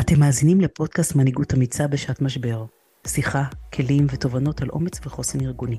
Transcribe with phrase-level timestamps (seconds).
[0.00, 2.64] אתם מאזינים לפודקאסט מנהיגות אמיצה בשעת משבר.
[3.06, 5.78] שיחה, כלים ותובנות על אומץ וחוסן ארגוני.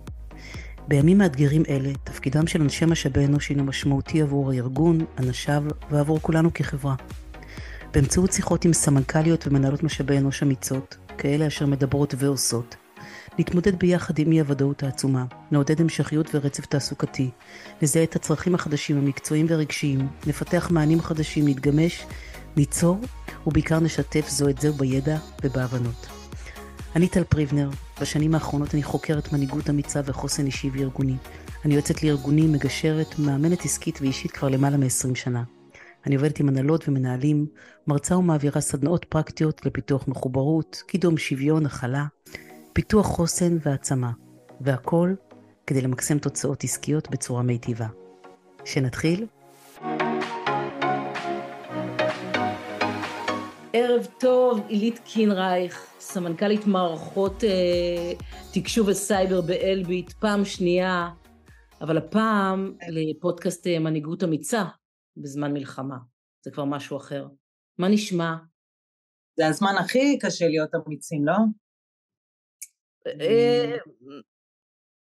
[0.88, 6.54] בימים מאתגרים אלה, תפקידם של אנשי משאבי אנוש הינו משמעותי עבור הארגון, אנשיו ועבור כולנו
[6.54, 6.96] כחברה.
[7.94, 12.76] באמצעות שיחות עם סמנכ"ליות ומנהלות משאבי אנוש אמיצות, כאלה אשר מדברות ועושות,
[13.40, 17.30] נתמודד ביחד עם אי הוודאות העצומה, נעודד המשכיות ורצף תעסוקתי,
[17.82, 22.06] נזהה את הצרכים החדשים המקצועיים והרגשיים, נפתח מענים חדשים, נתגמש,
[22.58, 23.00] ניצור,
[23.48, 26.08] ובעיקר נשתף זו את זו בידע ובהבנות.
[26.96, 27.70] אני טל פריבנר,
[28.02, 31.16] בשנים האחרונות אני חוקרת מנהיגות אמיצה וחוסן אישי וארגוני.
[31.66, 35.44] אני יוצאת לארגונים, מגשרת, מאמנת עסקית ואישית כבר למעלה מ-20 שנה.
[36.06, 37.46] אני עובדת עם הנהלות ומנהלים,
[37.88, 42.06] מרצה ומעבירה סדנאות פרקטיות לפיתוח מחוברות, קידום שוויון, הכלה,
[42.78, 44.12] פיתוח חוסן והעצמה,
[44.62, 45.14] והכל
[45.68, 47.88] כדי למקסם תוצאות עסקיות בצורה מיטיבה.
[48.66, 49.28] שנתחיל?
[53.74, 58.14] ערב טוב, עילית קינרייך, סמנכ"לית מערכות אה,
[58.54, 61.10] תקשוב וסייבר באלביט, פעם שנייה,
[61.82, 64.64] אבל הפעם לפודקאסט אה, מנהיגות אמיצה
[65.18, 65.98] בזמן מלחמה.
[66.46, 67.28] זה כבר משהו אחר.
[67.78, 68.36] מה נשמע?
[69.38, 71.36] זה הזמן הכי קשה להיות אמיצים, לא?
[73.22, 73.78] אה,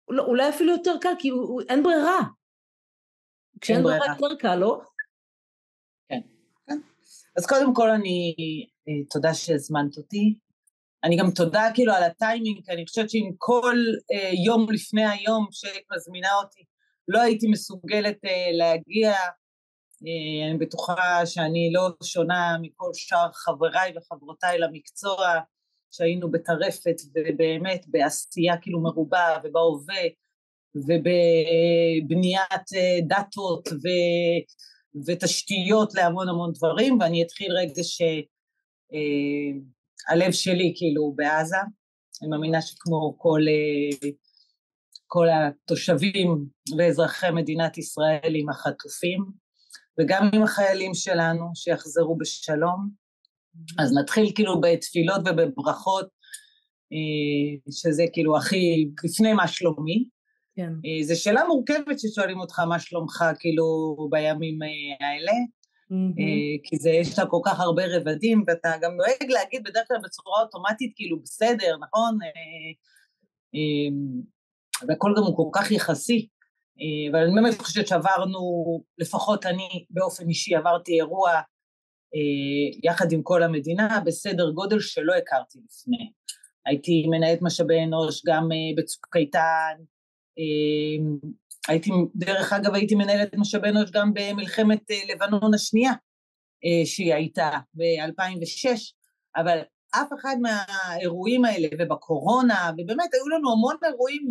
[0.09, 1.31] לא, אולי אפילו יותר קל, כי
[1.69, 2.19] אין ברירה.
[3.61, 4.81] כשאין ברירה יותר קל, לא?
[6.09, 6.21] כן,
[6.67, 6.79] כן.
[7.37, 8.35] אז קודם כל אני,
[8.89, 10.39] אה, תודה שהזמנת אותי.
[11.05, 13.77] אני גם תודה כאילו על הטיימינג, כי אני חושבת שאם כל
[14.13, 16.65] אה, יום לפני היום שהיית מזמינה אותי,
[17.09, 18.19] לא הייתי מסוגלת
[18.59, 19.15] להגיע,
[20.51, 25.41] אני בטוחה שאני לא שונה מכל שאר חבריי וחברותיי למקצוע,
[25.91, 30.03] שהיינו בטרפת ובאמת בעשייה כאילו מרובה ובהווה
[30.75, 33.89] ובבניית אה, דאטות ו,
[35.07, 38.13] ותשתיות להמון המון דברים ואני אתחיל רגע שהלב
[40.27, 41.57] אה, שלי כאילו בעזה,
[42.23, 44.09] אני מאמינה שכמו כל, אה,
[45.07, 46.47] כל התושבים
[46.79, 49.25] ואזרחי מדינת ישראל עם החטופים
[50.01, 53.00] וגם עם החיילים שלנו שיחזרו בשלום
[53.79, 56.09] אז נתחיל כאילו בתפילות ובברכות,
[56.93, 60.05] אה, שזה כאילו הכי לפני מה שלומי.
[60.57, 60.73] כן.
[60.85, 66.61] אה, זו שאלה מורכבת ששואלים אותך מה שלומך כאילו בימים אה, האלה, mm-hmm.
[66.65, 70.43] כי זה, יש לה כל כך הרבה רבדים, ואתה גם נוהג להגיד בדרך כלל בצורה
[70.43, 72.19] אוטומטית כאילו בסדר, נכון?
[74.89, 76.29] והכל גם הוא כל כך יחסי.
[77.11, 78.39] אבל אני באמת חושבת שעברנו,
[78.99, 81.41] לפחות אני באופן אישי עברתי אירוע
[82.85, 86.13] יחד עם כל המדינה בסדר גודל שלא הכרתי לפני.
[86.67, 89.77] הייתי מנהלת משאבי אנוש גם אה, בצוק איתן,
[90.39, 91.31] אה,
[91.69, 95.93] הייתי, דרך אגב הייתי מנהלת משאבי אנוש גם במלחמת לבנון השנייה
[96.85, 98.69] שהיא הייתה ב-2006,
[99.37, 99.59] אבל
[99.91, 104.29] אף אחד מהאירועים האלה, ובקורונה, ובאמת היו לנו המון אירועים,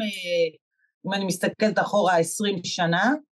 [1.08, 3.29] אם אני מסתכלת אחורה עשרים שנה, אה,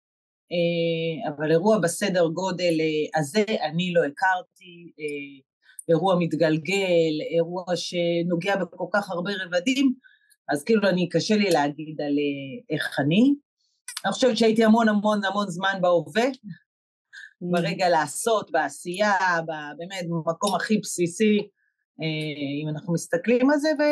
[1.28, 5.42] אבל אירוע בסדר גודל אה, הזה אני לא הכרתי, אה,
[5.90, 9.94] אירוע מתגלגל, אירוע שנוגע בכל כך הרבה רבדים,
[10.50, 12.16] אז כאילו אני, קשה לי להגיד על
[12.70, 13.34] איך אני.
[14.06, 16.24] אני חושבת שהייתי המון המון המון זמן בהווה,
[17.42, 19.14] ברגע לעשות, בעשייה,
[19.78, 21.38] באמת במקום הכי בסיסי,
[22.64, 23.84] אם אנחנו מסתכלים על זה, ו...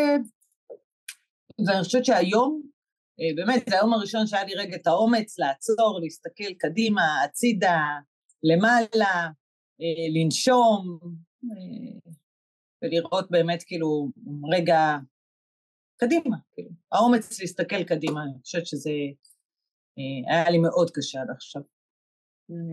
[1.67, 2.70] ואני חושבת שהיום אה,
[3.35, 7.79] באמת, זה היום הראשון שהיה לי רגע את האומץ לעצור, להסתכל קדימה, הצידה,
[8.43, 9.27] למעלה,
[9.81, 10.99] אה, לנשום,
[11.43, 12.11] אה,
[12.81, 14.07] ולראות באמת כאילו
[14.53, 14.97] רגע
[15.97, 18.91] קדימה, כאילו, האומץ להסתכל קדימה, אני חושבת שזה
[20.27, 21.61] היה לי מאוד קשה עד עכשיו.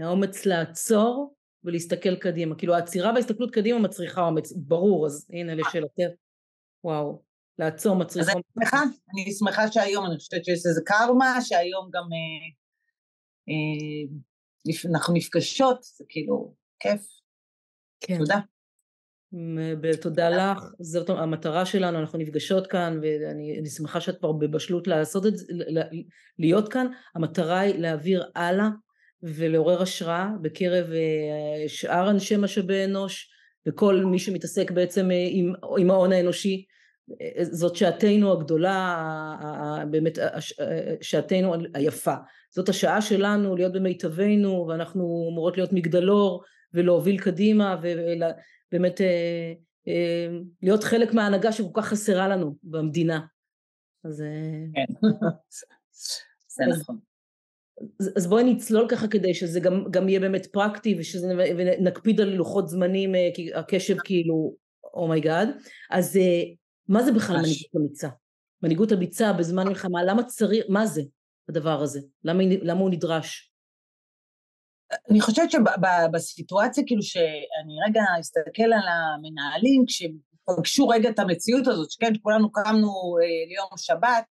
[0.03, 1.35] האומץ לעצור
[1.65, 6.15] ולהסתכל קדימה, כאילו העצירה וההסתכלות קדימה מצריכה אומץ, ברור, אז הנה לשאלתך,
[6.85, 7.28] וואו.
[7.59, 8.29] לעצור מצריך...
[8.29, 8.83] אז אני שמחה,
[9.15, 12.49] אני שמחה שהיום, אני חושבת שיש איזה קרמה, שהיום גם אה,
[13.49, 17.03] אה, אנחנו נפגשות, זה כאילו כיף.
[18.01, 18.19] כן.
[18.19, 18.39] תודה.
[20.03, 25.37] תודה לך, זאת המטרה שלנו, אנחנו נפגשות כאן ואני שמחה שאת כבר בבשלות לעשות את
[25.37, 25.47] זה,
[26.39, 28.69] להיות כאן, המטרה היא להעביר הלאה
[29.23, 33.31] ולעורר השראה בקרב אה, שאר אנשי משאבי אנוש
[33.69, 36.65] וכל מי שמתעסק בעצם עם, עם ההון האנושי
[37.43, 40.19] זאת שעתנו הגדולה, באמת
[41.01, 42.15] שעתנו היפה.
[42.51, 46.45] זאת השעה שלנו להיות במיטבנו ואנחנו אמורות להיות מגדלור
[46.75, 49.53] ולהוביל קדימה ובאמת אה,
[49.89, 53.21] אה, להיות חלק מההנהגה שכל כך חסרה לנו במדינה.
[54.05, 54.23] אז...
[54.23, 54.27] אה,
[54.75, 55.09] כן,
[56.57, 56.99] זה נכון.
[58.17, 62.69] אז בואי נצלול ככה כדי שזה גם, גם יהיה באמת פרקטי ושזה, ונקפיד על לוחות
[62.69, 64.55] זמנים, כי הקשב כאילו,
[64.95, 65.63] Oh my God.
[65.91, 66.19] אז
[66.89, 68.09] מה זה בכלל מנהיגות אמיצה?
[68.63, 71.03] מנהיגות אמיצה בזמן מלחמה, למה צריך, מה זה
[71.49, 72.01] הדבר הזה?
[72.25, 73.53] למה, למה הוא נדרש?
[75.11, 82.13] אני חושבת שבסיטואציה, כאילו שאני רגע אסתכל על המנהלים, כשפגשו רגע את המציאות הזאת, שכן,
[82.23, 84.25] כולנו קמנו אה, ליום שבת,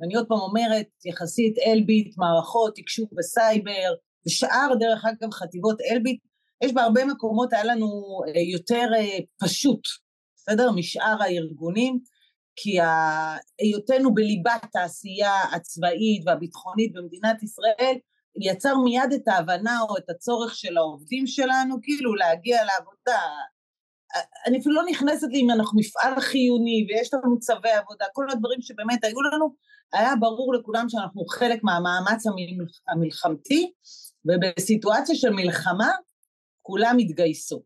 [0.00, 3.94] ואני עוד פעם אומרת, יחסית אלביט, מערכות, תקשוב וסייבר,
[4.26, 6.20] ושאר דרך אגב חטיבות אלביט,
[6.64, 9.80] יש בהרבה מקומות היה לנו אה, יותר אה, פשוט,
[10.48, 10.70] בסדר?
[10.70, 11.98] משאר הארגונים,
[12.56, 12.76] כי
[13.58, 17.96] היותנו בליבת העשייה הצבאית והביטחונית במדינת ישראל,
[18.40, 23.28] יצר מיד את ההבנה או את הצורך של העובדים שלנו, כאילו להגיע לעבודה.
[24.46, 28.62] אני אפילו לא נכנסת לי אם אנחנו מפעל חיוני ויש לנו צווי עבודה, כל הדברים
[28.62, 29.54] שבאמת היו לנו,
[29.92, 32.24] היה ברור לכולם שאנחנו חלק מהמאמץ
[32.88, 33.72] המלחמתי,
[34.24, 35.90] ובסיטואציה של מלחמה
[36.62, 37.62] כולם התגייסו.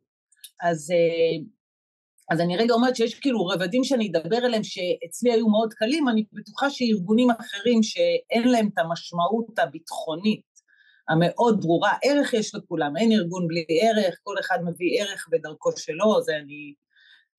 [0.63, 1.45] אז, אה,
[2.31, 6.25] אז אני רגע אומרת שיש כאילו רבדים שאני אדבר עליהם שאצלי היו מאוד קלים, אני
[6.33, 10.53] בטוחה שארגונים אחרים שאין להם את המשמעות הביטחונית
[11.09, 16.23] המאוד ברורה, ערך יש לכולם, אין ארגון בלי ערך, כל אחד מביא ערך בדרכו שלו,
[16.23, 16.75] זה אני...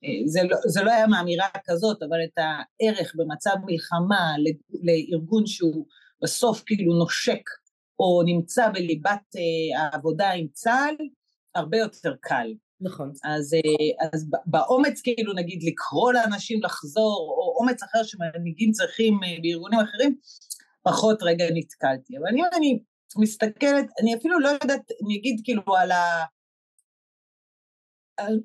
[0.04, 4.34] אה, זה לא, זה לא היה מאמירה כזאת, אבל את הערך במצב מלחמה
[4.82, 5.86] לארגון שהוא
[6.22, 7.50] בסוף כאילו נושק
[7.98, 10.96] או נמצא בליבת אה, העבודה עם צה"ל,
[11.54, 12.54] הרבה יותר קל.
[12.84, 13.12] נכון.
[13.24, 19.80] אז, אה, אז באומץ כאילו נגיד לקרוא לאנשים לחזור, או אומץ אחר שמנהיגים צריכים בארגונים
[19.80, 20.16] אחרים,
[20.82, 22.18] פחות רגע נתקלתי.
[22.18, 22.78] אבל אם אני
[23.18, 26.24] מסתכלת, אני אפילו לא יודעת, אני אגיד כאילו על ה...
[28.16, 28.40] על,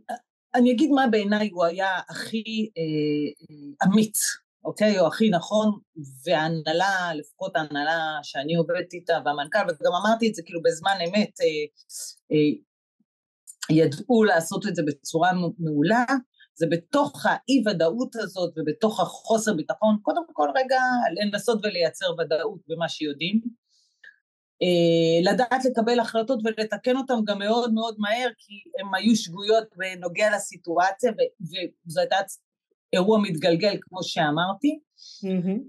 [0.55, 2.83] אני אגיד מה בעיניי הוא היה הכי אה,
[3.49, 4.19] אה, אמיץ,
[4.65, 4.99] אוקיי?
[4.99, 5.79] או הכי נכון,
[6.25, 11.45] וההנהלה, לפחות ההנהלה שאני עובדת איתה, והמנכ"ל, וגם אמרתי את זה כאילו בזמן אמת, אה,
[12.31, 12.68] אה,
[13.71, 16.05] ידעו לעשות את זה בצורה מעולה,
[16.55, 20.79] זה בתוך האי-ודאות הזאת ובתוך החוסר ביטחון, קודם כל רגע
[21.21, 23.41] לנסות ולייצר ודאות במה שיודעים.
[24.61, 30.35] אה, לדעת לקבל החלטות ולתקן אותן גם מאוד מאוד מהר כי הן היו שגויות בנוגע
[30.35, 31.11] לסיטואציה
[31.41, 32.15] וזו הייתה
[32.93, 34.79] אירוע מתגלגל כמו שאמרתי.
[35.25, 35.59] Mm-hmm.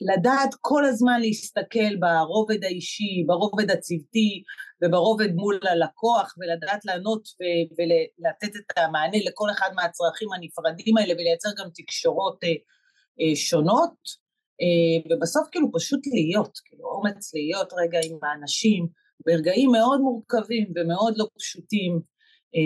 [0.00, 4.42] לדעת כל הזמן להסתכל ברובד האישי, ברובד הצוותי
[4.84, 7.28] וברובד מול הלקוח ולדעת לענות
[7.78, 12.38] ולתת את המענה לכל אחד מהצרכים הנפרדים האלה ולייצר גם תקשורות
[13.34, 14.26] שונות.
[14.60, 18.88] אה, ובסוף כאילו פשוט להיות, כאילו אומץ להיות רגע עם האנשים
[19.26, 22.00] ברגעים מאוד מורכבים ומאוד לא פשוטים,
[22.54, 22.60] אה,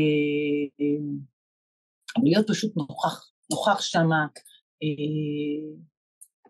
[0.80, 4.26] אה, להיות פשוט נוכח, נוכח שמה,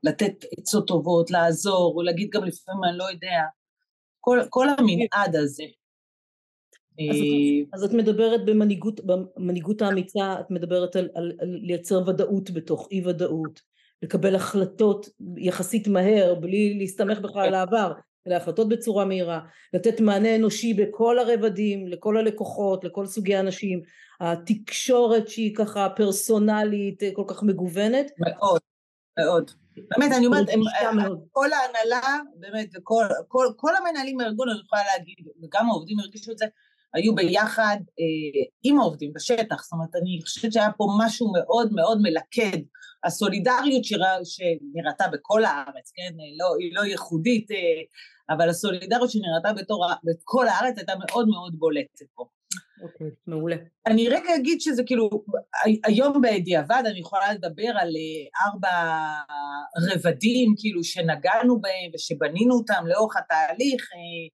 [0.04, 3.42] לתת עצות טובות, לעזור, או להגיד גם לפעמים אני לא יודע,
[4.20, 5.64] כל, כל המנעד הזה.
[7.10, 12.50] אז את, אז את מדברת במנהיגות, במנהיגות האמיצה, את מדברת על, על, על לייצר ודאות
[12.50, 13.60] בתוך אי ודאות,
[14.02, 17.92] לקבל החלטות יחסית מהר בלי להסתמך בכלל על העבר
[18.26, 19.40] אלא החלטות בצורה מהירה
[19.72, 23.82] לתת מענה אנושי בכל הרבדים לכל הלקוחות לכל סוגי האנשים.
[24.20, 28.10] התקשורת שהיא ככה פרסונלית כל כך מגוונת.
[28.18, 28.60] מאוד
[29.24, 29.50] מאוד.
[29.76, 30.48] באמת אני אומרת
[31.32, 36.38] כל ההנהלה באמת וכל כל, כל המנהלים בארגון אני יכולה להגיד וגם העובדים הרגישו את
[36.38, 36.46] זה
[36.94, 39.62] היו ביחד אה, עם העובדים בשטח.
[39.62, 42.58] זאת אומרת אני חושבת שהיה פה משהו מאוד מאוד מלכד.
[43.04, 47.56] הסולידריות שנראתה בכל הארץ, כן, לא, היא לא ייחודית, אה,
[48.34, 52.24] אבל הסולידריות שנראתה בתור, בכל הארץ הייתה מאוד מאוד בולטת פה.
[52.82, 53.56] אוקיי, okay, מעולה.
[53.86, 55.10] אני רגע אגיד שזה כאילו,
[55.84, 58.68] היום בדיעבד אני יכולה לדבר על אה, ארבע
[59.90, 64.28] רבדים כאילו שנגענו בהם ושבנינו אותם לאורך התהליך, אה,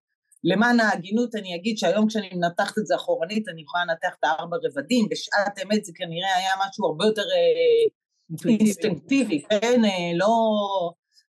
[0.45, 4.57] למען ההגינות אני אגיד שהיום כשאני מנתחת את זה אחורנית אני יכולה לנתח את הארבע
[4.65, 7.23] רבדים, בשעת אמת זה כנראה היה משהו הרבה יותר
[8.49, 10.29] אינסטינקטיבי, כן, אה, לא,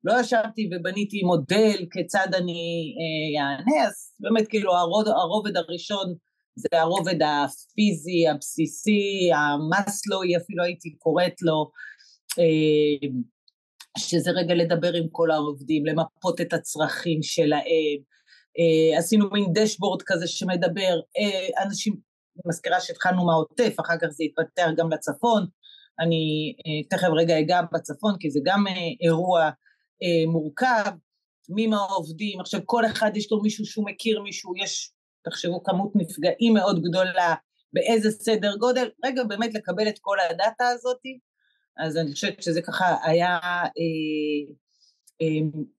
[0.05, 2.95] לא ישבתי ובניתי מודל כיצד אני
[3.39, 4.73] אענה, אה, אז באמת כאילו
[5.07, 6.15] הרובד הראשון
[6.57, 11.71] זה הרובד הפיזי, הבסיסי, המסלואי אפילו הייתי קוראת לו,
[12.39, 13.09] אה,
[13.99, 18.17] שזה רגע לדבר עם כל העובדים, למפות את הצרכים שלהם,
[18.99, 21.01] עשינו מין דשבורד כזה שמדבר,
[21.67, 25.47] אנשים, אני מזכירה שהתחלנו מהעוטף, אחר כך זה התפתח גם לצפון,
[26.01, 29.43] אני אה, תכף רגע אגע בצפון כי זה גם אה, אירוע
[30.03, 30.91] אה, מורכב,
[31.49, 34.93] מי מהעובדים, עכשיו כל אחד יש לו מישהו שהוא מכיר מישהו, יש,
[35.31, 37.35] תחשבו כמות נפגעים מאוד גדולה,
[37.73, 41.19] באיזה סדר גודל, רגע באמת לקבל את כל הדאטה הזאתי,
[41.79, 43.39] אז אני חושבת שזה ככה היה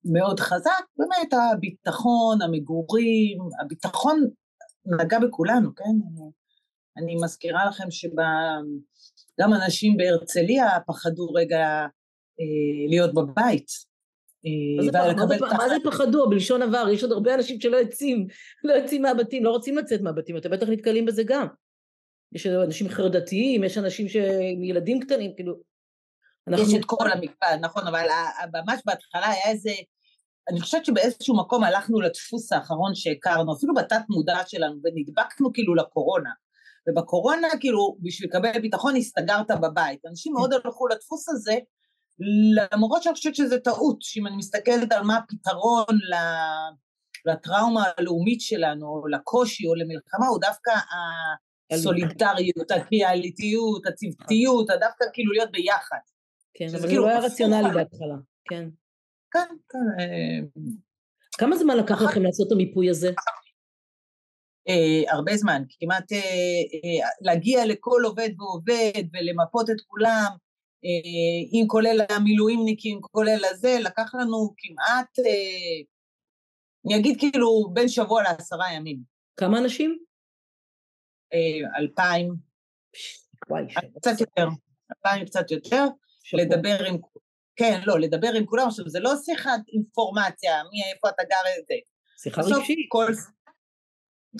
[0.05, 4.27] מאוד חזק, באמת הביטחון, המגורים, הביטחון
[4.85, 5.83] נגע בכולנו, כן?
[6.97, 11.85] אני מזכירה לכם שגם אנשים בהרצליה פחדו רגע
[12.39, 13.86] אה, להיות בבית.
[14.47, 16.29] אה, מה זה פחדו?
[16.29, 18.27] בלשון עבר, יש עוד הרבה אנשים שלא יוצאים,
[18.63, 21.47] לא יוצאים מהבתים, לא רוצים לצאת מהבתים, אתם בטח נתקלים בזה גם.
[22.33, 24.07] יש אנשים חרדתיים, יש אנשים
[24.53, 25.55] עם ילדים קטנים, כאילו...
[26.53, 28.07] יש את כל המקפד, נכון, אבל
[28.53, 29.71] ממש בהתחלה היה איזה...
[30.49, 36.29] אני חושבת שבאיזשהו מקום הלכנו לדפוס האחרון שהכרנו, אפילו בתת מודע שלנו, ונדבקנו כאילו לקורונה.
[36.87, 40.05] ובקורונה, כאילו, בשביל לקבל ביטחון הסתגרת בבית.
[40.05, 41.57] אנשים מאוד הלכו לדפוס הזה,
[42.19, 45.99] למרות שאני חושבת שזה טעות, שאם אני מסתכלת על מה הפתרון
[47.25, 50.71] לטראומה הלאומית שלנו, או לקושי או למלחמה, הוא דווקא
[51.71, 55.97] הסולידריות, הקריאליטיות, הצוותיות, דווקא כאילו להיות ביחד.
[56.53, 58.15] כן, אבל זה כאילו לא היה רציונלי בהתחלה,
[58.49, 58.69] כן.
[59.31, 59.79] כן, כן.
[59.99, 60.65] אה,
[61.37, 63.11] כמה זמן לקח לכם לעשות את המיפוי הזה?
[64.69, 70.29] Uh, הרבה זמן, כמעט uh, uh, להגיע לכל עובד ועובד ולמפות את כולם,
[71.53, 75.85] אם כולל המילואימניקים, כולל הזה, לקח לנו כמעט, uh,
[76.85, 78.99] אני אגיד כאילו בין שבוע לעשרה ימים.
[79.37, 79.99] כמה אנשים?
[81.33, 82.33] Uh, אלפיים.
[83.49, 83.63] וואי,
[83.99, 84.47] קצת יותר,
[84.91, 85.85] אלפיים קצת יותר,
[86.23, 86.43] שבוע.
[86.43, 86.97] לדבר עם,
[87.55, 91.75] כן, לא, לדבר עם כולם, עכשיו זה לא שיחת אינפורמציה, מי, איפה אתה גר, זה.
[92.17, 92.87] שיחה רגשית.
[92.89, 93.05] כל,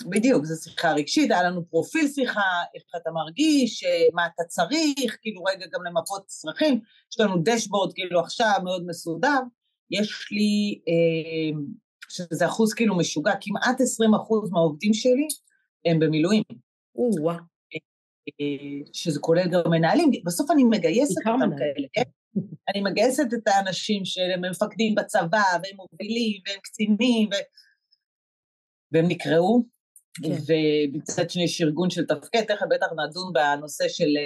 [0.06, 2.40] בדיוק, זו שיחה רגשית, היה לנו פרופיל שיחה,
[2.74, 6.80] איך אתה מרגיש, מה אתה צריך, כאילו רגע גם למפות צרכים,
[7.12, 9.38] יש לנו דשבורד כאילו עכשיו מאוד מסודר,
[9.90, 11.60] יש לי, אה,
[12.08, 15.26] שזה אחוז כאילו משוגע, כמעט 20 אחוז מהעובדים שלי
[15.84, 16.42] הם במילואים.
[16.96, 17.36] או אה,
[18.92, 22.02] שזה כולל גם מנהלים, בסוף אני מגייסת אותם כאלה, כן?
[22.68, 27.34] אני מגייסת את האנשים שהם מפקדים בצבא, והם מובילים, והם קצינים, ו...
[28.92, 29.62] והם נקראו,
[30.22, 30.30] כן.
[30.30, 34.22] ובצד שני יש ארגון של תפקד, תכף בטח נדון בנושא של אה,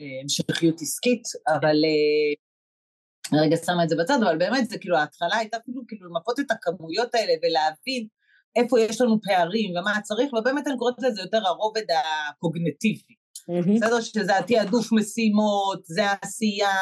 [0.00, 5.36] אה, המשכיות עסקית, אבל אה, רגע שמה את זה בצד, אבל באמת זה כאילו ההתחלה
[5.36, 8.06] הייתה אפילו כאילו למפות את הכמויות האלה ולהבין
[8.56, 11.84] איפה יש לנו פערים ומה צריך, ובאמת אני קוראת לזה יותר הרובד
[12.30, 13.14] הקוגנטיבי.
[13.74, 14.00] בסדר?
[14.00, 16.76] שזה התעדוף משימות, זה העשייה,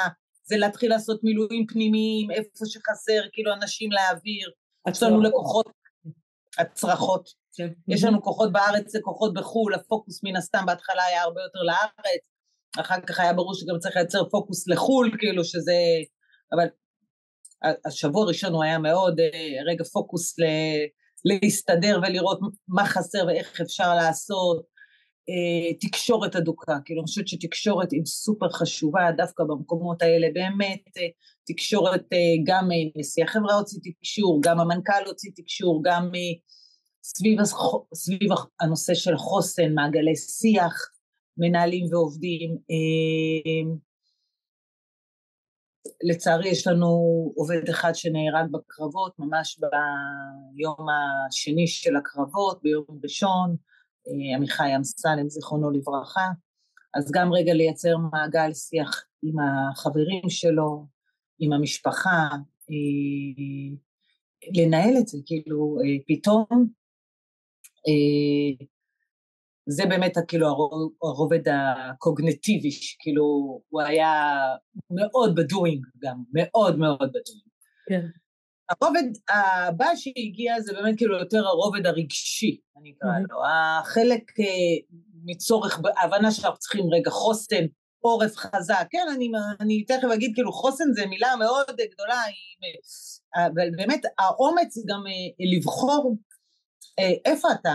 [0.44, 4.50] זה להתחיל לעשות מילואים פנימיים, איפה שחסר, כאילו אנשים להעביר.
[4.90, 5.66] יש לנו לקוחות,
[6.58, 7.28] הצרחות.
[7.58, 7.68] כן.
[7.88, 12.22] יש לנו כוחות בארץ וכוחות בחו"ל, הפוקוס מן הסתם בהתחלה היה הרבה יותר לארץ,
[12.80, 15.72] אחר כך היה ברור שגם צריך לייצר פוקוס לחו"ל, כאילו שזה...
[16.52, 16.66] אבל
[17.86, 19.26] השבוע הראשון הוא היה מאוד אה,
[19.66, 20.42] רגע פוקוס ל...
[21.24, 24.62] להסתדר ולראות מה חסר ואיך אפשר לעשות,
[25.28, 31.08] אה, תקשורת אדוקה, כאילו אני חושבת שתקשורת היא סופר חשובה דווקא במקומות האלה, באמת אה,
[31.46, 32.02] תקשורת,
[32.46, 36.10] גם נשיא החברה הוציא תקשור, גם המנכ"ל הוציא תקשור, גם
[37.16, 37.38] סביב,
[37.94, 40.74] סביב הנושא של חוסן, מעגלי שיח,
[41.36, 42.50] מנהלים ועובדים.
[42.50, 43.76] אה,
[46.02, 46.88] לצערי יש לנו
[47.36, 49.60] עובד אחד שנהרג בקרבות, ממש
[50.54, 53.56] ביום השני של הקרבות, ביום ראשון,
[54.08, 56.28] אה, עמיחי אמסלם, זיכרונו לברכה.
[56.94, 60.86] אז גם רגע לייצר מעגל שיח עם החברים שלו,
[61.38, 62.28] עם המשפחה,
[62.70, 63.76] אה,
[64.54, 66.77] לנהל את זה, כאילו פתאום אה,
[69.70, 70.46] זה באמת כאילו
[71.02, 73.24] הרובד הקוגנטיבי, כאילו
[73.68, 74.38] הוא היה
[74.90, 77.48] מאוד בדואינג גם, מאוד מאוד בדואינג.
[77.88, 78.06] כן.
[78.70, 83.32] הרובד הבא שהגיע זה באמת כאילו יותר הרובד הרגשי, אני אקרא mm-hmm.
[83.32, 83.38] לו.
[83.46, 87.64] החלק אה, מצורך, ההבנה שאנחנו צריכים רגע חוסן,
[88.00, 89.30] עורף חזק, כן, אני,
[89.60, 92.22] אני תכף אגיד, כאילו חוסן זה מילה מאוד גדולה,
[93.36, 96.27] אבל באמת האומץ גם אה, לבחור אה,
[97.24, 97.74] איפה אתה,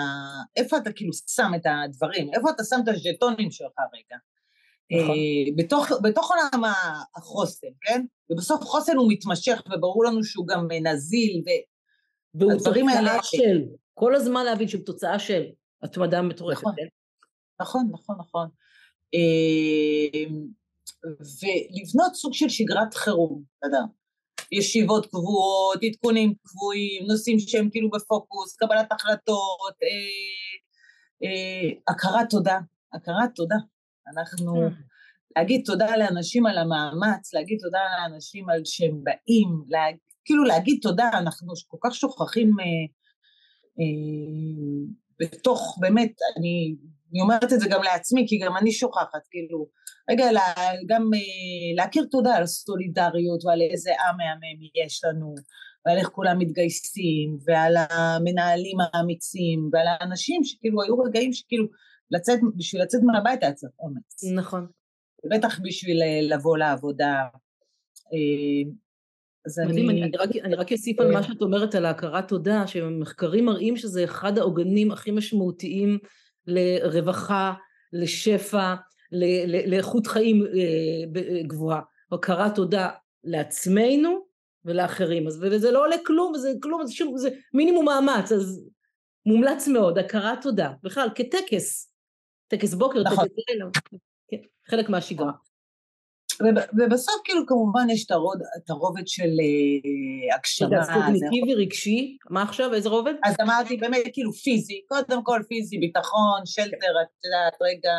[0.55, 4.17] איפה אתה כאילו שם את הדברים, איפה אתה שם את הז'טונים שלך רגע.
[4.91, 5.15] נכון.
[5.15, 6.63] אה, בתוך, בתוך עולם
[7.15, 8.05] החוסן, כן?
[8.29, 11.43] ובסוף חוסן הוא מתמשך וברור לנו שהוא גם נזיל,
[12.35, 13.11] והדברים האלה...
[13.11, 15.43] והוא תוצאה של, כל הזמן להבין שהוא תוצאה של
[15.83, 16.87] התמדה מטורפת, נכון, כן?
[17.61, 18.47] נכון, נכון, נכון.
[19.13, 20.29] אה,
[21.05, 23.79] ולבנות סוג של שגרת חירום, אתה יודע,
[24.57, 29.87] ישיבות קבועות, עדכונים קבועים, נושאים שהם כאילו בפוקוס, קבלת החלטות, אה,
[31.23, 32.59] אה, הכרת תודה,
[32.93, 33.55] הכרת תודה.
[34.07, 34.81] אנחנו, כן.
[35.37, 39.79] להגיד תודה לאנשים על המאמץ, להגיד תודה לאנשים על שהם באים, לה,
[40.25, 42.65] כאילו להגיד תודה, אנחנו כל כך שוכחים אה,
[43.79, 46.75] אה, בתוך, באמת, אני
[47.13, 49.67] אני אומרת את זה גם לעצמי, כי גם אני שוכחת, כאילו,
[50.09, 50.41] רגע, לה,
[50.87, 55.35] גם אה, להכיר תודה על הסולידריות ועל איזה עם מהמם יש לנו,
[55.85, 61.65] ועל איך כולם מתגייסים, ועל המנהלים האמיצים, ועל האנשים שכאילו היו רגעים שכאילו
[62.11, 64.23] לצאת, בשביל לצאת מהבית היה צריך אומץ.
[64.35, 64.67] נכון.
[65.29, 67.13] בטח בשביל אה, לבוא לעבודה.
[68.13, 68.71] אה,
[69.45, 70.03] אז מדהים, אני...
[70.03, 74.03] אני, רק, אני רק אוסיף על מה שאת אומרת על ההכרת תודה, שמחקרים מראים שזה
[74.03, 75.99] אחד העוגנים הכי משמעותיים
[76.47, 77.53] לרווחה,
[77.93, 78.73] לשפע,
[79.47, 81.81] לאיכות חיים אה, גבוהה.
[82.11, 82.89] הכרת תודה
[83.23, 84.25] לעצמנו
[84.65, 85.27] ולאחרים.
[85.27, 88.63] אז, וזה לא עולה כלום, זה כלום, זה, שום, זה מינימום מאמץ, אז
[89.25, 90.71] מומלץ מאוד, הכרת תודה.
[90.83, 91.93] בכלל, כטקס,
[92.47, 93.27] טקס בוקר, נכון.
[93.27, 93.65] טקס לילה,
[94.27, 95.31] כן, חלק מהשגרה.
[96.77, 98.05] ובסוף כאילו כמובן יש
[98.57, 100.83] את הרובד של אה, הגשמה.
[100.83, 103.13] זה קוגניטיבי, רגשי, מה עכשיו, איזה רובד?
[103.23, 107.93] אז אמרתי באמת כאילו פיזי, קודם כל פיזי, ביטחון, שלטר, את יודעת, רגע,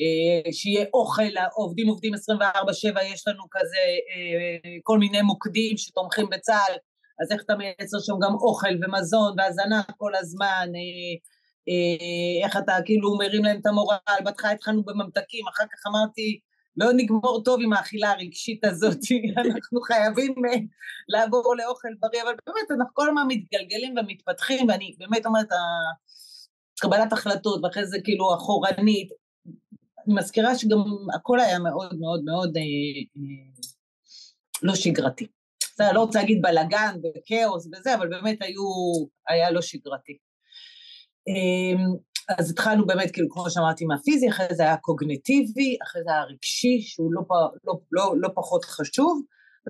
[0.00, 6.74] אה, שיהיה אוכל, העובדים עובדים 24-7, יש לנו כזה אה, כל מיני מוקדים שתומכים בצה"ל,
[7.22, 10.68] אז איך אתה מייצר שם גם אוכל ומזון והזנה כל הזמן,
[12.44, 16.40] איך אתה כאילו מרים להם את המורל, בהתחלה התחלנו בממתקים, אחר כך אמרתי,
[16.76, 18.98] לא נגמור טוב עם האכילה הרגשית הזאת,
[19.44, 20.58] אנחנו חייבים אה,
[21.08, 25.48] לעבור לאוכל בריא, אבל באמת אנחנו כל הזמן מתגלגלים ומתפתחים, ואני באמת אומרת,
[26.80, 29.08] קבלת החלטות, ואחרי זה כאילו אחורנית, אני
[30.06, 30.84] מזכירה שגם
[31.14, 33.66] הכל היה מאוד מאוד מאוד אה, אה,
[34.62, 35.26] לא שגרתי.
[35.80, 38.62] אני לא רוצה להגיד בלאגן וכאוס וזה, אבל באמת היו,
[39.28, 40.18] היה לא שגרתי.
[41.28, 41.84] אה,
[42.38, 46.80] אז התחלנו באמת, כאילו, כמו שאמרתי, מהפיזי, אחרי זה היה קוגנטיבי, אחרי זה היה רגשי,
[46.80, 47.22] שהוא לא,
[47.64, 49.22] לא, לא, לא פחות חשוב,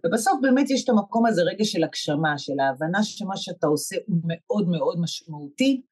[0.06, 4.20] ובסוף באמת יש את המקום הזה, רגע של הגשמה, של ההבנה שמה שאתה עושה הוא
[4.24, 5.82] מאוד מאוד משמעותי.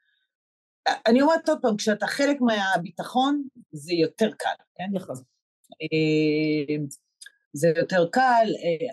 [1.07, 4.89] אני אומרת עוד פעם, כשאתה חלק מהביטחון, זה יותר קל, כן?
[4.93, 5.17] נכון.
[5.83, 6.77] אה,
[7.53, 8.93] זה יותר קל, אה,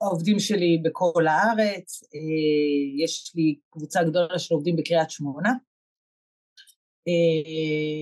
[0.00, 5.52] העובדים שלי בכל הארץ, אה, יש לי קבוצה גדולה של עובדים בקריית שמונה,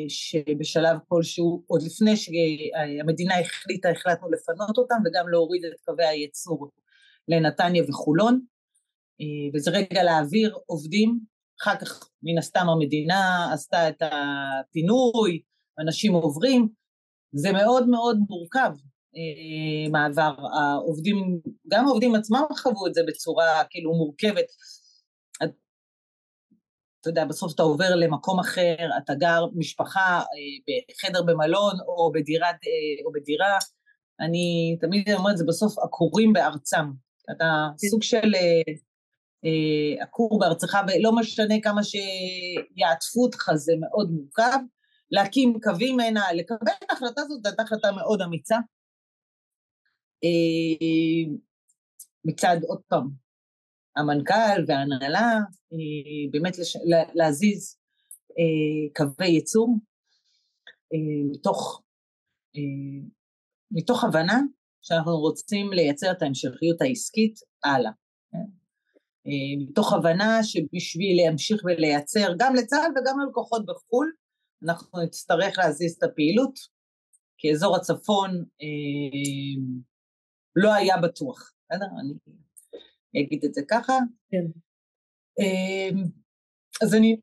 [0.09, 6.70] שבשלב כלשהו, עוד לפני שהמדינה החליטה, החלטנו לפנות אותם וגם להוריד את קווי הייצור
[7.29, 8.40] לנתניה וחולון,
[9.20, 11.20] אה, וזה רגע להעביר עובדים,
[11.62, 15.42] אחר כך מן הסתם המדינה עשתה את הפינוי,
[15.79, 16.68] אנשים עוברים,
[17.33, 18.72] זה מאוד מאוד מורכב,
[19.16, 24.46] אה, מעבר, העובדים, גם העובדים עצמם חוו את זה בצורה כאילו מורכבת,
[27.03, 32.55] אתה יודע, בסוף אתה עובר למקום אחר, אתה גר משפחה אה, בחדר במלון או, בדירת,
[32.55, 33.59] אה, או בדירה,
[34.21, 36.85] אני תמיד אומרת, זה בסוף עקורים בארצם.
[37.31, 37.88] אתה כן.
[37.88, 38.35] סוג של
[39.45, 44.59] אה, עקור בארצך, ולא משנה כמה שיעטפו אותך, זה מאוד מורכב.
[45.11, 48.59] להקים קווים הנה, לקבל את ההחלטה הזאת, זאת החלטה מאוד אמיצה.
[52.25, 53.21] מצד, עוד פעם,
[53.96, 55.38] המנכ"ל וההנהלה,
[55.72, 56.76] אה, באמת לש...
[57.14, 57.76] להזיז
[58.38, 59.76] אה, קווי ייצור
[60.94, 61.83] אה, מתוך,
[63.70, 64.40] מתוך הבנה
[64.83, 67.90] שאנחנו רוצים לייצר את ההמשכיות העסקית הלאה.
[69.68, 74.12] מתוך הבנה שבשביל להמשיך ולייצר גם לצה"ל וגם ללקוחות בחו"ל,
[74.64, 76.55] אנחנו נצטרך להזיז את הפעילות,
[77.38, 78.31] כי אזור הצפון
[78.62, 79.62] אה,
[80.57, 81.87] לא היה בטוח, בסדר?
[82.00, 82.14] אני
[83.14, 83.98] אני אגיד את זה ככה.
[84.31, 84.46] כן.
[85.38, 86.03] אמ,
[86.83, 87.16] אז אני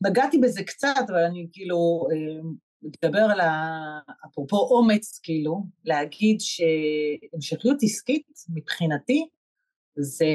[0.00, 2.06] נגעתי בזה קצת, אבל אני כאילו
[2.82, 3.98] מדבר אמ, על ה...
[4.26, 9.28] אפרופו אומץ, כאילו, להגיד שהמשכיות עסקית מבחינתי
[9.96, 10.26] זה...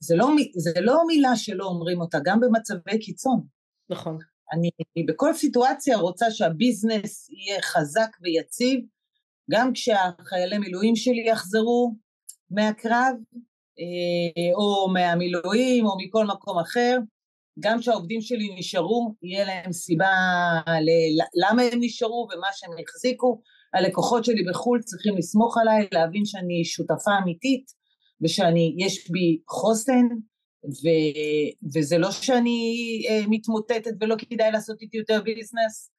[0.00, 3.46] זה לא, זה לא מילה שלא אומרים אותה, גם במצבי קיצון.
[3.90, 4.18] נכון.
[4.52, 4.70] אני
[5.06, 8.80] בכל סיטואציה רוצה שהביזנס יהיה חזק ויציב,
[9.50, 11.94] גם כשהחיילי מילואים שלי יחזרו
[12.50, 13.14] מהקרב,
[13.78, 16.98] אה, או מהמילואים, או מכל מקום אחר,
[17.60, 20.08] גם כשהעובדים שלי נשארו, יהיה להם סיבה
[21.34, 23.40] למה הם נשארו ומה שהם החזיקו.
[23.74, 27.64] הלקוחות שלי בחו"ל צריכים לסמוך עליי, להבין שאני שותפה אמיתית,
[28.22, 30.06] ושאני, יש בי חוסן,
[30.64, 30.88] ו,
[31.74, 32.60] וזה לא שאני
[33.08, 35.90] uh, מתמוטטת ולא כדאי לעשות איתי יותר ביזנס.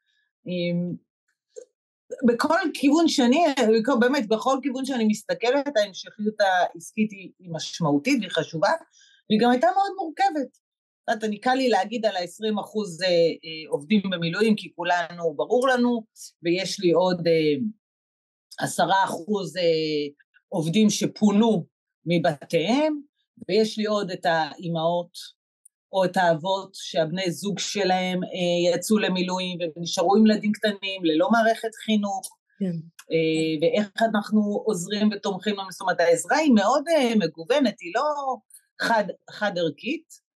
[2.27, 3.43] בכל כיוון שאני,
[3.99, 8.71] באמת, בכל כיוון שאני מסתכלת, ההמשכיות העסקית היא, משמעותית והיא חשובה,
[9.29, 10.57] והיא גם הייתה מאוד מורכבת.
[11.03, 15.33] את יודעת, אני קל לי להגיד על ה-20 אחוז אה, אה, עובדים במילואים, כי כולנו,
[15.35, 16.03] ברור לנו,
[16.43, 17.55] ויש לי עוד אה,
[18.59, 19.53] עשרה אחוז
[20.47, 21.65] עובדים שפונו
[22.05, 23.01] מבתיהם,
[23.47, 25.38] ויש לי עוד את האימהות
[25.91, 31.75] או את האבות שהבני זוג שלהם אה, יצאו למילואים ונשארו עם ילדים קטנים ללא מערכת
[31.85, 32.75] חינוך, כן.
[33.11, 38.35] אה, ואיך אנחנו עוזרים ותומכים לנו, זאת אומרת העזרה היא מאוד אה, מגוונת, היא לא
[38.81, 40.29] חד, חד ערכית.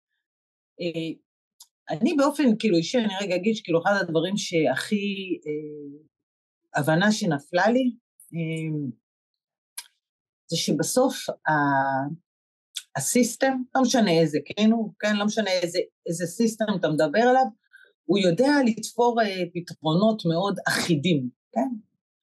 [1.89, 7.95] אני באופן כאילו אישי, אני רגע אגיד שכאילו אחד הדברים שהכי אה, הבנה שנפלה לי,
[8.33, 8.89] אה,
[10.47, 11.15] זה שבסוף
[12.95, 17.45] הסיסטם, לא משנה איזה, כן הוא, כן, לא משנה איזה, איזה סיסטם אתה מדבר עליו,
[18.05, 21.69] הוא יודע לתפור אה, פתרונות מאוד אחידים, כן?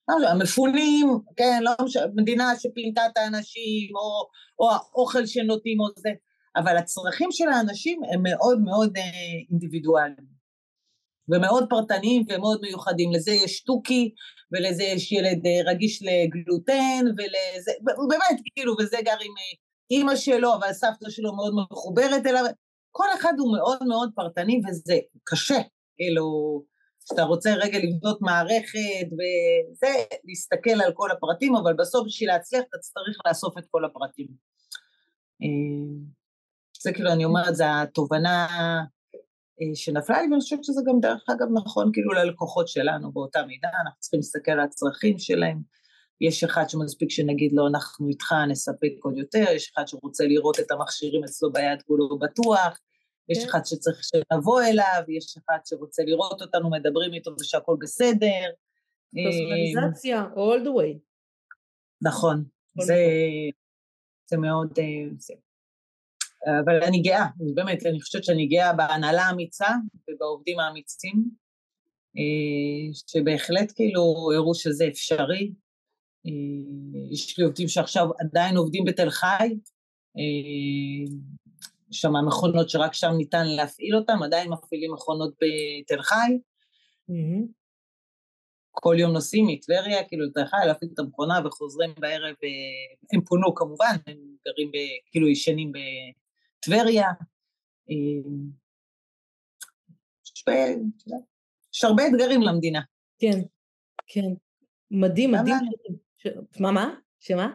[0.09, 4.29] לא המפונים, כן, לא משנה, מדינה שפינתה את האנשים, או,
[4.59, 6.11] או האוכל שנותנים, או זה,
[6.57, 9.03] אבל הצרכים של האנשים הם מאוד מאוד אה,
[9.51, 10.41] אינדיבידואליים.
[11.29, 13.13] ומאוד פרטניים ומאוד מיוחדים.
[13.13, 14.15] לזה יש תוכי,
[14.53, 17.73] ולזה יש ילד אה, רגיש לגלוטן, ולזה,
[18.09, 19.57] באמת, כאילו, וזה גר עם אה,
[19.91, 22.45] אימא שלו, אבל סבתא שלו מאוד מחוברת אליו,
[22.91, 25.59] כל אחד הוא מאוד מאוד פרטני וזה קשה,
[25.97, 26.25] כאילו,
[27.05, 32.79] כשאתה רוצה רגע לבנות מערכת וזה, להסתכל על כל הפרטים, אבל בסוף בשביל להצליח אתה
[32.79, 34.27] צריך לאסוף את כל הפרטים.
[35.43, 36.11] אה,
[36.83, 41.47] זה כאילו, אני אומרת, זו התובנה אה, שנפלה לי, ואני חושבת שזה גם דרך אגב
[41.55, 45.80] נכון כאילו ללקוחות שלנו באותה מידה, אנחנו צריכים להסתכל על הצרכים שלהם.
[46.21, 50.71] יש אחד שמספיק שנגיד לו אנחנו איתך נספק עוד יותר, יש אחד שרוצה לראות את
[50.71, 52.79] המכשירים אצלו ביד כולו בטוח,
[53.29, 53.49] יש כן.
[53.49, 58.51] אחד שצריך שנבוא אליו, יש אחד שרוצה לראות אותנו מדברים איתו ושהכול בסדר.
[59.15, 60.99] פרסונליזציה, all the way.
[62.03, 62.45] נכון,
[62.81, 62.95] זה,
[64.31, 64.79] זה מאוד...
[64.79, 64.85] אה,
[65.19, 65.35] זה.
[66.65, 69.69] אבל אני גאה, באמת, אני חושבת שאני גאה בהנהלה האמיצה
[70.11, 71.31] ובעובדים האמיצים,
[72.17, 74.03] אה, שבהחלט כאילו
[74.37, 75.53] הראו שזה אפשרי,
[77.13, 79.49] יש לי עובדים שעכשיו עדיין עובדים בתל חי,
[80.17, 81.17] אה,
[81.91, 86.39] שם מכונות שרק שם ניתן להפעיל אותם, עדיין מפעילים מכונות בתל חי.
[87.11, 87.47] Mm-hmm.
[88.71, 92.49] כל יום נוסעים מטבריה, כאילו לתל חי, להפעיל את המכונה וחוזרים בערב, אה,
[93.13, 94.77] הם פונו כמובן, הם גרים, ב,
[95.11, 97.09] כאילו ישנים בטבריה.
[101.75, 102.81] יש הרבה אתגרים למדינה.
[103.19, 103.41] כן,
[104.07, 104.35] כן.
[104.91, 106.10] מדהים, מדהים.
[106.23, 106.27] ש...
[106.61, 106.95] מה, מה?
[107.21, 107.51] שמה?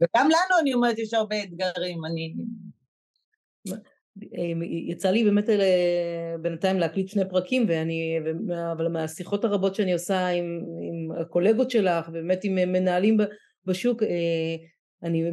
[0.00, 2.34] וגם לנו, אני אומרת, יש הרבה אתגרים, אני...
[4.38, 8.18] אה, יצא לי באמת אה, בינתיים להקליט שני פרקים ואני,
[8.72, 13.16] אבל מהשיחות הרבות שאני עושה עם, עם הקולגות שלך ובאמת עם מנהלים
[13.64, 14.56] בשוק אה,
[15.02, 15.30] אני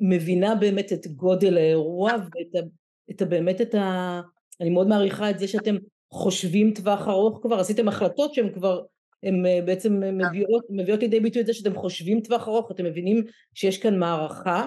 [0.00, 2.64] מבינה באמת את גודל האירוע ואת
[3.10, 4.20] את באמת את ה...
[4.60, 5.76] אני מאוד מעריכה את זה שאתם
[6.12, 8.82] חושבים טווח ארוך כבר, עשיתם החלטות שהן כבר
[9.22, 10.12] הן אה, בעצם אה.
[10.12, 14.66] מביאות, מביאות לידי ביטוי את זה שאתם חושבים טווח ארוך, אתם מבינים שיש כאן מערכה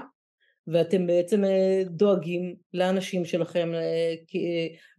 [0.68, 3.72] ואתם בעצם אה, דואגים לאנשים שלכם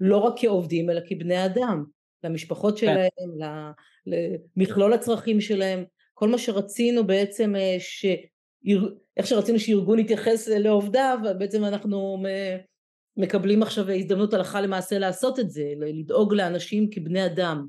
[0.00, 1.84] לא רק כעובדים אלא כבני אדם,
[2.24, 2.86] למשפחות כן.
[2.86, 3.54] שלהם,
[4.56, 8.06] למכלול הצרכים שלהם, כל מה שרצינו בעצם, ש...
[9.16, 12.22] איך שרצינו שארגון יתייחס לעובדיו, בעצם אנחנו
[13.16, 17.66] מקבלים עכשיו הזדמנות הלכה למעשה לעשות את זה, לדאוג לאנשים כבני אדם.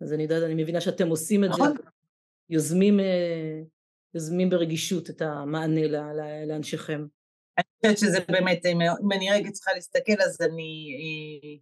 [0.00, 1.76] אז אני יודעת, אני מבינה שאתם עושים את זה, נכון.
[2.50, 3.60] יוזמים, אה,
[4.14, 5.80] יוזמים ברגישות את המענה
[6.46, 7.06] לאנשיכם.
[7.58, 11.58] אני חושבת שזה באמת, אה, אם אני רגע צריכה להסתכל, אז אני אה,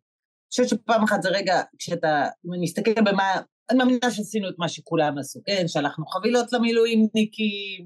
[0.51, 4.69] חושבת שפעם אחת זה רגע, כשאתה, אם אני אסתכל במה, אני מאמינה שעשינו את מה
[4.69, 5.69] שכולם עשו, כן?
[5.69, 7.85] שלחנו חבילות למילואימניקים,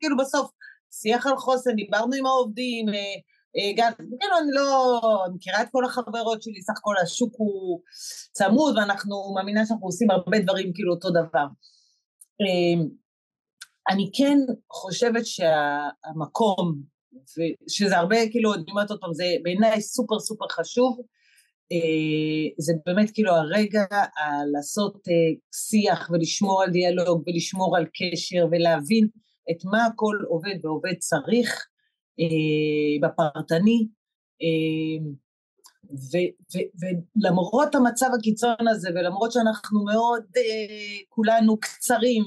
[0.00, 0.50] כאילו בסוף,
[0.90, 2.86] שיח על חוסן, דיברנו עם העובדים,
[3.76, 5.00] גם, כאילו אני לא
[5.34, 7.80] מכירה את כל החברות שלי, סך הכל השוק הוא
[8.32, 11.46] צמוד ואנחנו מאמינה שאנחנו עושים הרבה דברים כאילו אותו דבר.
[12.40, 12.84] אה,
[13.90, 14.38] אני כן
[14.72, 16.82] חושבת שהמקום,
[17.68, 21.00] שזה הרבה כאילו, אני אומרת עוד פעם, זה בעיניי סופר סופר חשוב,
[21.72, 23.84] אה, זה באמת כאילו הרגע
[24.52, 25.02] לעשות
[25.54, 29.08] שיח ולשמור על דיאלוג ולשמור על קשר ולהבין
[29.50, 31.66] את מה כל עובד ועובד צריך,
[32.20, 33.86] אה, בפרטני,
[34.42, 35.06] אה,
[37.22, 42.24] ולמרות המצב הקיצון הזה ולמרות שאנחנו מאוד אה, כולנו קצרים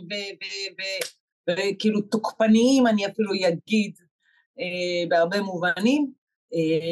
[1.50, 3.94] וכאילו תוקפניים אני אפילו אגיד
[5.10, 6.12] בהרבה מובנים,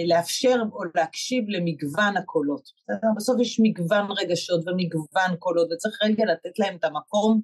[0.08, 2.70] לאפשר או להקשיב למגוון הקולות.
[3.18, 7.42] בסוף יש מגוון רגשות ומגוון קולות וצריך רגע לתת להם את המקום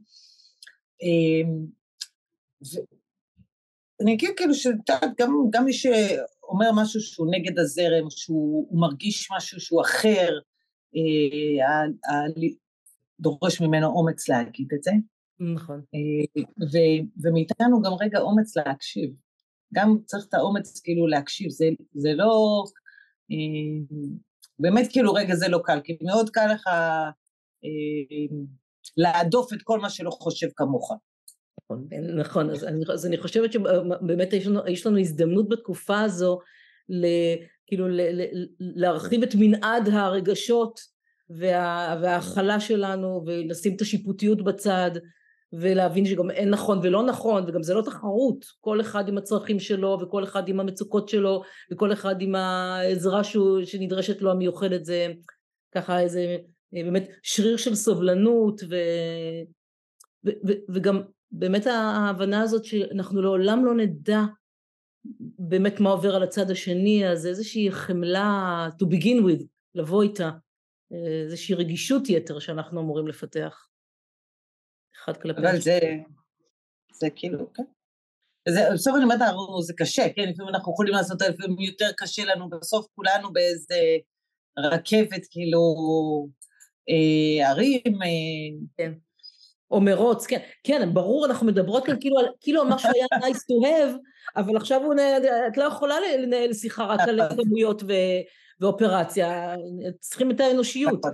[4.02, 9.82] אני אגיד כאילו שגם גם מי שאומר משהו שהוא נגד הזרם, שהוא מרגיש משהו שהוא
[9.82, 10.30] אחר,
[10.96, 11.86] אה,
[13.20, 14.92] דורש ממנו אומץ להגיד את זה.
[15.40, 15.82] נכון.
[15.96, 16.46] אה,
[17.24, 19.10] ומאיתנו גם רגע אומץ להקשיב.
[19.74, 22.64] גם צריך את האומץ כאילו להקשיב, זה, זה לא
[24.60, 26.70] באמת כאילו רגע זה לא קל, כי מאוד קל לך
[28.98, 30.92] להדוף את כל מה שלא חושב כמוך.
[31.72, 36.40] נכון, נכון, אז אני, אז אני חושבת שבאמת יש לנו, יש לנו הזדמנות בתקופה הזו
[36.90, 37.06] ל,
[37.68, 40.80] כאילו ל, ל, להרחיב את מנעד הרגשות
[41.30, 44.92] וה, וההכלה שלנו ולשים את השיפוטיות בצד
[45.54, 48.46] ולהבין שגם אין נכון ולא נכון וגם זה לא תחרות.
[48.62, 53.64] כל אחד עם הצרכים שלו וכל אחד עם המצוקות שלו וכל אחד עם העזרה שהוא,
[53.64, 55.08] שנדרשת לו המיוחדת זה
[55.76, 56.38] ככה איזה
[56.72, 58.76] באמת שריר של סובלנות ו,
[60.26, 61.02] ו, ו, וגם
[61.32, 64.20] באמת ההבנה הזאת שאנחנו לעולם לא נדע
[65.40, 70.30] באמת מה עובר על הצד השני אז איזושהי חמלה to begin with לבוא איתה
[71.26, 73.68] איזושהי רגישות יתר שאנחנו אמורים לפתח
[75.04, 75.80] אחד כלפי אבל זה,
[76.94, 77.64] זה כאילו, כן.
[78.50, 79.20] זה, בסוף אני אומרת,
[79.62, 83.76] זה קשה, כן, לפעמים אנחנו יכולים לעשות, לפעמים יותר קשה לנו, בסוף כולנו באיזה
[84.58, 85.60] רכבת, כאילו,
[86.90, 88.02] אה, ערים.
[88.04, 88.92] אה, כן.
[89.72, 93.98] או מרוץ, כן, כן, ברור, אנחנו מדברות כאן כאילו, כאילו משהו היה nice to have,
[94.36, 94.94] אבל עכשיו הוא,
[95.48, 97.38] את לא יכולה לנהל שיחה רק על נכון.
[97.38, 97.84] כמויות
[98.60, 99.56] ואופרציה,
[100.00, 101.00] צריכים את האנושיות.
[101.00, 101.12] נכון,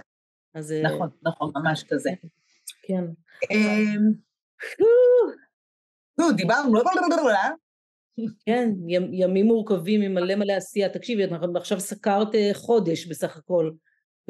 [0.53, 2.09] אז, אה, נכון, נכון, ממש כזה.
[2.81, 3.03] כן.
[3.51, 4.11] אמ,
[6.19, 7.33] נו, דיברנו, לא, לא, לא,
[8.45, 8.69] כן,
[9.11, 10.89] ימים מורכבים עם מלא מלא עשייה.
[10.89, 13.71] תקשיבי, אנחנו עכשיו סקרת אה, חודש בסך הכל,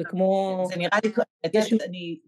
[0.00, 0.64] וכמו...
[0.68, 1.10] זה נראה לי,
[1.88, 2.18] אני,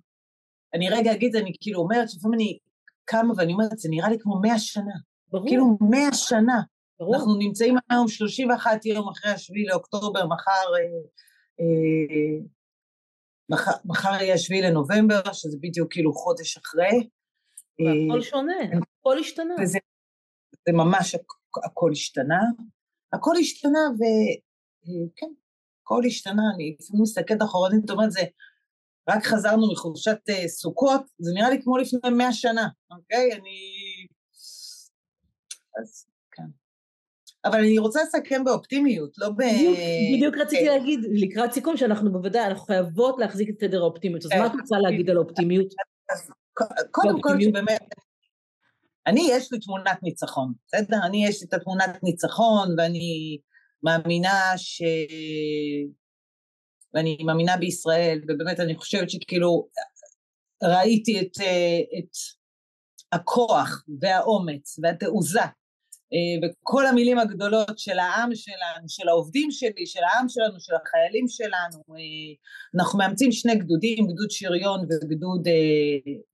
[0.74, 2.58] אני רגע אגיד, אני כאילו אומרת, לפעמים אני
[3.04, 4.94] קמה ואני אומרת, זה נראה לי כמו מאה שנה.
[5.28, 5.48] ברור.
[5.48, 6.60] כאילו מאה שנה.
[7.00, 7.14] ברור.
[7.16, 11.00] אנחנו נמצאים היום 31 יום אחרי השביעי לאוקטובר, מחר, אה,
[11.60, 12.44] אה,
[13.48, 17.08] מחר, מחר יהיה השביעי לנובמבר, שזה בדיוק כאילו חודש אחרי.
[17.78, 18.54] והכל אה, שונה,
[19.00, 19.54] הכל השתנה.
[19.62, 19.78] וזה,
[20.68, 21.16] זה ממש
[21.64, 22.40] הכל השתנה.
[23.12, 25.32] הכל השתנה, וכן, אה,
[25.82, 26.42] הכל השתנה.
[26.54, 28.20] אני לפעמים מסתכלת אחורנית, אומרת, זה
[29.10, 33.32] רק חזרנו מחופשת uh, סוכות, זה נראה לי כמו לפני מאה שנה, אוקיי?
[33.32, 33.60] אני...
[35.80, 36.42] אז כן.
[37.44, 39.34] אבל אני רוצה לסכם באופטימיות, לא ב...
[39.34, 39.78] בדיוק,
[40.16, 40.78] בדיוק רציתי כן.
[40.78, 44.24] להגיד, לקראת סיכום, שאנחנו בוודאי, אנחנו חייבות להחזיק את סדר האופטימיות.
[44.24, 45.66] אז מה את רוצה להגיד על האופטימיות?
[46.90, 47.80] קודם כל, שבאמת,
[49.06, 50.96] אני, יש לי תמונת ניצחון, בסדר?
[51.06, 53.38] אני, יש לי את התמונת ניצחון, ואני
[53.82, 54.82] מאמינה ש...
[56.94, 59.68] ואני מאמינה בישראל, ובאמת אני חושבת שכאילו
[60.62, 61.36] ראיתי את,
[61.98, 62.16] את
[63.12, 65.40] הכוח והאומץ והתעוזה
[66.42, 71.82] וכל המילים הגדולות של העם שלנו, של העובדים שלי, של העם שלנו, של החיילים שלנו.
[72.74, 75.48] אנחנו מאמצים שני גדודים, גדוד שריון וגדוד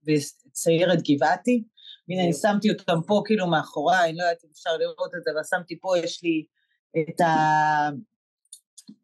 [0.07, 1.63] וסיירת גבעתי.
[2.09, 5.31] הנה, אני שמתי אותם פה כאילו מאחוריי, אני לא יודעת אם אפשר לראות את זה,
[5.31, 6.45] אבל שמתי פה, יש לי
[6.99, 7.27] את ה...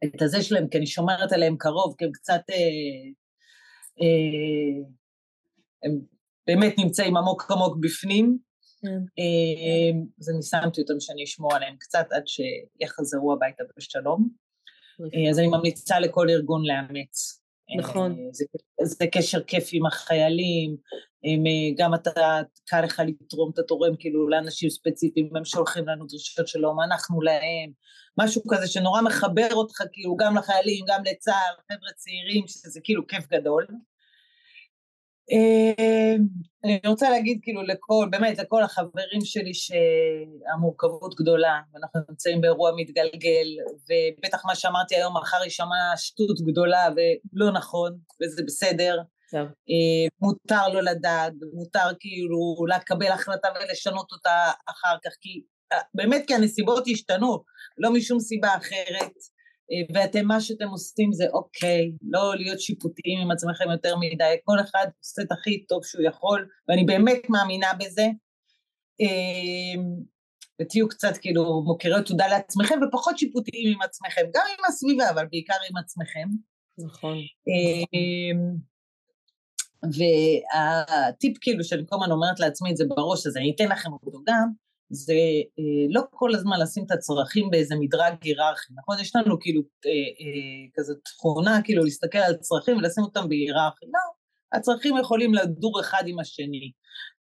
[0.06, 2.42] את הזה שלהם, כי אני שומרת עליהם קרוב, כי הם קצת...
[2.50, 2.56] אה,
[4.02, 4.84] אה,
[5.84, 6.00] הם
[6.48, 8.38] באמת נמצאים עמוק עמוק בפנים.
[9.20, 14.30] אה, אז אני שמתי אותם שאני אשמור עליהם קצת עד שיחזרו הביתה בשלום.
[15.02, 17.43] אה, אז אני ממליצה לכל ארגון לאמץ.
[17.78, 18.12] נכון.
[18.12, 18.46] אה, זה,
[18.84, 20.76] זה קשר כיף עם החיילים,
[21.24, 21.44] הם,
[21.78, 26.82] גם אתה, קל לך לתרום, אתה תורם כאילו לאנשים ספציפיים, הם שולחים לנו דרישות שלום,
[26.82, 27.72] אנחנו להם,
[28.20, 33.28] משהו כזה שנורא מחבר אותך כאילו גם לחיילים, גם לצה"ל, חבר'ה צעירים, שזה כאילו כיף
[33.28, 33.68] גדול.
[35.32, 36.16] אה,
[36.64, 43.48] אני רוצה להגיד כאילו לכל, באמת לכל החברים שלי שהמורכבות גדולה, ואנחנו נמצאים באירוע מתגלגל,
[43.90, 48.98] ובטח מה שאמרתי היום מחר יישמע שטות גדולה ולא נכון, וזה בסדר.
[49.32, 49.42] טוב.
[49.42, 56.24] אה, מותר לא לדעת, מותר כאילו לקבל החלטה ולשנות אותה אחר כך, כי אה, באמת
[56.28, 57.44] כי הנסיבות השתנו,
[57.78, 59.12] לא משום סיבה אחרת.
[59.72, 64.60] אה, ואתם, מה שאתם עושים זה אוקיי, לא להיות שיפוטיים עם עצמכם יותר מדי, כל
[64.60, 68.08] אחד עושה את הכי טוב שהוא יכול, ואני באמת מאמינה בזה.
[69.02, 69.84] אה,
[70.62, 75.56] ותהיו קצת כאילו מוכרי תודה לעצמכם ופחות שיפוטיים עם עצמכם, גם עם הסביבה, אבל בעיקר
[75.70, 76.28] עם עצמכם.
[76.78, 77.18] נכון.
[77.48, 78.40] אה,
[79.84, 84.20] והטיפ כאילו שאני כל הזמן אומרת לעצמי את זה בראש, אז אני אתן לכם אותו
[84.28, 84.52] גם,
[84.90, 85.14] זה
[85.60, 89.00] אה, לא כל הזמן לשים את הצרכים באיזה מדרג היררכי, נכון?
[89.00, 94.24] יש לנו כאילו אה, אה, כזאת תכונה, כאילו להסתכל על צרכים ולשים אותם בהיררכי, לא,
[94.54, 96.72] הצרכים יכולים לדור אחד עם השני.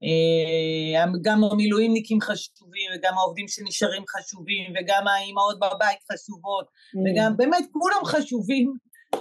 [0.04, 6.99] אה, גם המילואימניקים חשובים, וגם העובדים שנשארים חשובים, וגם האימהות בבית חשובות, mm.
[7.06, 8.73] וגם באמת כולם חשובים,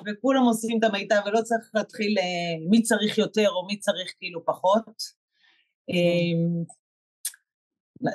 [0.06, 2.24] וכולם עושים את המיטב, ולא צריך להתחיל אה,
[2.70, 5.22] מי צריך יותר או מי צריך כאילו פחות.
[5.90, 6.81] Mm.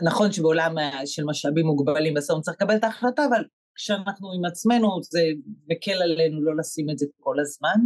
[0.04, 3.44] נכון שבעולם של משאבים מוגבלים בסוף צריך לקבל את ההחלטה, אבל
[3.76, 5.22] כשאנחנו עם עצמנו, זה
[5.68, 7.80] מקל עלינו לא לשים את זה כל הזמן.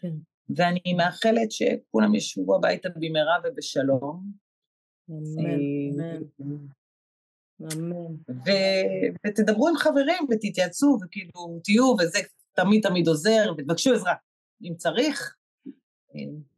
[0.00, 0.12] כן.
[0.56, 4.32] ואני מאחלת שכולם ישבו הביתה במהרה ובשלום.
[5.10, 6.66] אמן, אמן.
[9.26, 12.18] ותדברו עם חברים ותתייעצו וכאילו תהיו וזה
[12.52, 14.14] תמיד תמיד עוזר ותבקשו עזרה
[14.62, 15.36] אם צריך.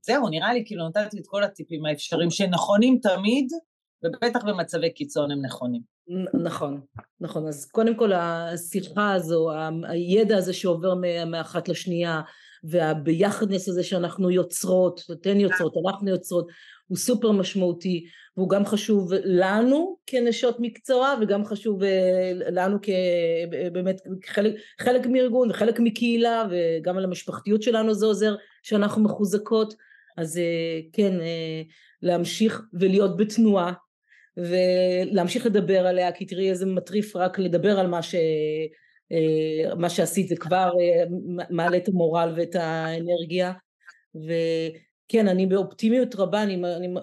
[0.01, 3.53] זהו, נראה לי כאילו נתתי את כל הטיפים האפשריים שנכונים תמיד
[4.05, 5.83] ובטח במצבי קיצון הם נכונים.
[6.45, 6.81] נכון,
[7.21, 7.49] נכון.
[7.49, 9.51] אז קודם כל השיחה הזו,
[9.83, 10.95] הידע הזה שעובר
[11.27, 12.21] מאחת לשנייה,
[12.65, 16.47] והביחדנס הזה שאנחנו יוצרות, אתן יוצרות, אנחנו יוצרות,
[16.87, 18.05] הוא סופר משמעותי,
[18.37, 25.81] והוא גם חשוב לנו כנשות מקצוע, וגם חשוב אה, לנו כבאמת חלק, חלק מארגון וחלק
[25.81, 29.75] מקהילה, וגם על המשפחתיות שלנו זה עוזר, שאנחנו מחוזקות.
[30.17, 31.63] אז אה, כן, אה,
[32.03, 33.73] להמשיך ולהיות בתנועה
[34.37, 38.15] ולהמשיך לדבר עליה כי תראי איזה מטריף רק לדבר על מה, ש,
[39.13, 41.05] אה, מה שעשית זה כבר אה,
[41.51, 43.53] מעלה את המורל ואת האנרגיה.
[44.15, 46.95] וכן אני באופטימיות רבה אני, אני,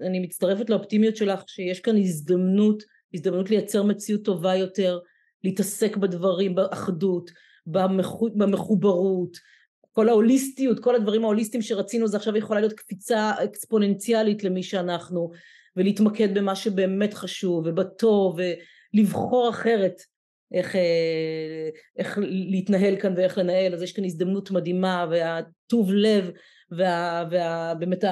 [0.00, 2.82] אני מצטרפת לאופטימיות שלך שיש כאן הזדמנות
[3.14, 4.98] הזדמנות לייצר מציאות טובה יותר
[5.44, 7.30] להתעסק בדברים באחדות
[7.66, 9.36] במחו, במחוברות
[9.92, 15.30] כל ההוליסטיות כל הדברים ההוליסטיים שרצינו זה עכשיו יכולה להיות קפיצה אקספוננציאלית למי שאנחנו
[15.76, 18.38] ולהתמקד במה שבאמת חשוב ובטוב
[18.94, 20.02] ולבחור אחרת
[20.52, 26.30] איך, אה, איך להתנהל כאן ואיך לנהל אז יש כאן הזדמנות מדהימה והטוב לב
[26.70, 28.04] ובאמת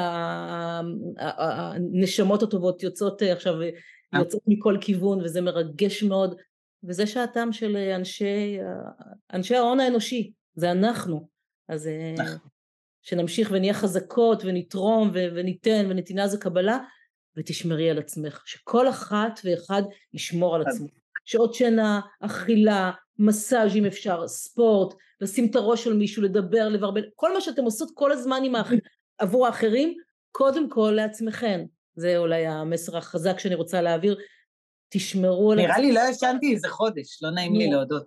[1.19, 3.69] הנשמות הטובות יוצאות אה, עכשיו אה.
[4.19, 6.35] יוצאות מכל כיוון וזה מרגש מאוד
[6.85, 8.59] וזה שעתם של אנשי
[9.33, 11.29] אנשי ההון האנושי זה אנחנו
[11.69, 12.49] אז נכון.
[13.03, 16.79] שנמשיך ונהיה חזקות ונתרום וניתן ונתינה זה קבלה
[17.39, 19.83] ותשמרי על עצמך, שכל אחת ואחד
[20.15, 20.87] ישמור על עצמו.
[21.25, 27.35] שעות שינה, אכילה, מסאז' אם אפשר, ספורט, לשים את הראש על מישהו, לדבר, לברבל, כל
[27.35, 28.71] מה שאתם עושות כל הזמן עם האח...
[29.19, 29.97] עבור האחרים,
[30.33, 31.65] קודם כל לעצמכם.
[31.97, 34.19] זה אולי המסר החזק שאני רוצה להעביר.
[34.89, 35.59] תשמרו על...
[35.59, 38.07] נראה לי לא ישנתי איזה חודש, לא נעים לי להודות.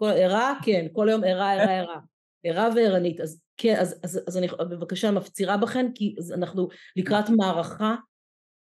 [0.00, 1.98] ערה, כן, כל היום ערה, ערה, ערה.
[2.44, 3.20] ערה וערנית.
[3.20, 7.94] אז כן, אז, אז, אז אני בבקשה מפצירה בכן, כי אנחנו לקראת מערכה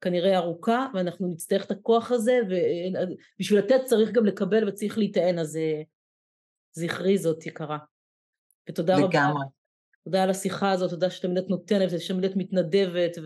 [0.00, 5.56] כנראה ארוכה ואנחנו נצטרך את הכוח הזה ובשביל לתת צריך גם לקבל וצריך להיטען אז
[5.56, 5.82] אה,
[6.72, 7.78] זכרי זאת יקרה.
[8.68, 9.08] ותודה לגמרי.
[9.08, 9.28] רבה.
[9.28, 9.44] לגמרי.
[10.04, 13.18] תודה על השיחה הזאת, תודה שתמיד את נותנת ושתמיד את מתנדבת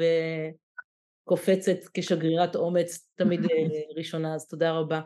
[1.27, 3.49] וקופצת כשגרירת אומץ תמיד אה,
[3.97, 5.01] ראשונה אז תודה רבה.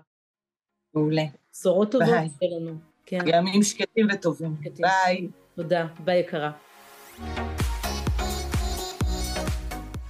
[0.94, 1.22] מעולה.
[1.52, 2.08] בשורות טובות
[2.42, 2.72] לנו.
[3.06, 3.18] כן.
[3.26, 4.56] ימים שקטים וטובים.
[4.80, 5.28] ביי.
[5.54, 6.65] תודה, ביי יקרה.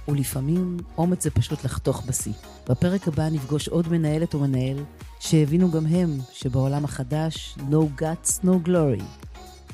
[0.07, 2.33] ולפעמים אומץ זה פשוט לחתוך בשיא.
[2.69, 4.77] בפרק הבא נפגוש עוד מנהלת או מנהל
[5.19, 9.03] שהבינו גם הם שבעולם החדש no guts no glory.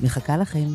[0.02, 0.68] מחכה לכם.